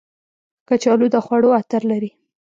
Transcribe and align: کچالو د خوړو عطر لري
کچالو 0.67 1.07
د 1.13 1.15
خوړو 1.25 1.49
عطر 1.59 1.81
لري 1.91 2.11